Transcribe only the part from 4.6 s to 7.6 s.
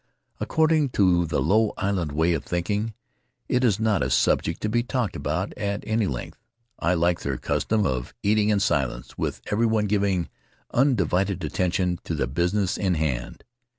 to be talked about at any length. I liked their